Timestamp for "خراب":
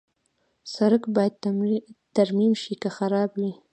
2.97-3.29